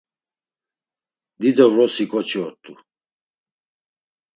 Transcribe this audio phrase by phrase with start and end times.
[1.41, 2.73] Dido vrosi ǩoçi ort̆u.